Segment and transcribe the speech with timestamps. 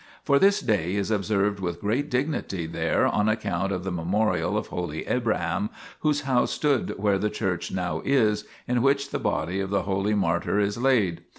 [0.23, 4.65] For this day is observed with great dignity there on account of the memorial of
[4.69, 9.69] holy Abraham, whose house stood where the church now is, in which the body of
[9.69, 11.21] the holy martyr is laid.